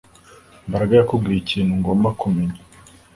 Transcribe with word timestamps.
Mbaraga 0.67 0.93
yakubwiye 0.95 1.39
ikintu 1.41 1.73
ngomba 1.79 2.07
kumenya 2.19 2.59